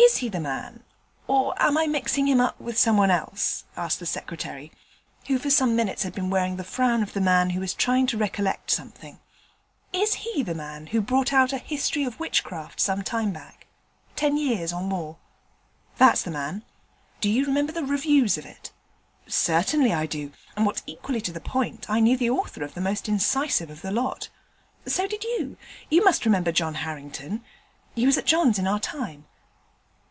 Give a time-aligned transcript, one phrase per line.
[0.00, 0.84] 'Is he the man,
[1.26, 4.70] or am I mixing him up with someone else?' asked the Secretary
[5.26, 8.06] (who for some minutes had been wearing the frown of the man who is trying
[8.08, 9.18] to recollect something).
[9.92, 13.66] 'Is he the man who brought out a History of Witchcraft some time back
[14.16, 15.18] ten years or more?'
[15.98, 16.64] 'That's the man;
[17.20, 18.70] do you remember the reviews of it?'
[19.26, 22.80] 'Certainly I do; and what's equally to the point, I knew the author of the
[22.80, 24.30] most incisive of the lot.
[24.86, 25.56] So did you:
[25.90, 27.44] you must remember John Harrington;
[27.96, 29.26] he was at John's in our time.'